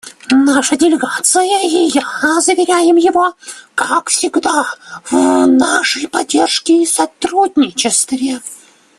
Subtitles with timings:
[0.31, 3.35] Наша делегация и я заверяем его,
[3.75, 4.65] как всегда,
[5.11, 8.41] в нашей поддержке и сотрудничестве.